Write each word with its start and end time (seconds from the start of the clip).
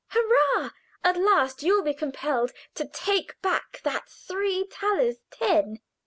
"Hurrah! 0.07 0.71
At 1.03 1.15
last 1.17 1.61
you 1.61 1.75
will 1.75 1.83
be 1.83 1.93
compelled 1.93 2.53
to 2.73 2.87
take 2.87 3.39
back 3.43 3.81
that 3.83 4.09
three 4.09 4.63
thalers 4.71 5.17
ten." 5.29 5.77